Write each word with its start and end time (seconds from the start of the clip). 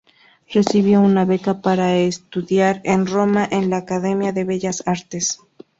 Recibió 0.51 0.99
una 0.99 1.25
beca 1.25 1.61
para 1.61 1.95
estudiar 1.95 2.81
en 2.85 3.05
Roma 3.05 3.47
en 3.51 3.69
la 3.69 3.77
Academia 3.77 4.31
de 4.33 4.45
Bellas 4.45 4.81
Artes. 4.87 5.37